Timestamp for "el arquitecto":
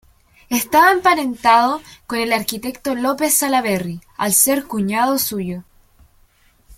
2.17-2.95